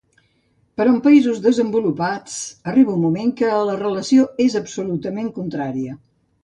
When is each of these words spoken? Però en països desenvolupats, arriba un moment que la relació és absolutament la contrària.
Però 0.79 0.93
en 0.93 0.95
països 1.07 1.41
desenvolupats, 1.43 2.39
arriba 2.73 2.97
un 2.97 3.05
moment 3.05 3.37
que 3.43 3.55
la 3.71 3.79
relació 3.87 4.29
és 4.49 4.61
absolutament 4.67 5.35
la 5.35 5.41
contrària. 5.43 6.01